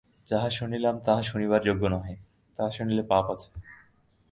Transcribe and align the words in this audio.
যাহা 0.27 0.49
শুনিলাম 0.49 0.95
তাহা 1.05 1.21
শুনিবার 1.21 1.61
যোগ্য 1.61 1.83
নহে, 1.85 2.15
তাহা 2.59 2.69
শুনিলে 2.69 3.03
পাপ 3.03 3.25
আছে। 3.31 3.49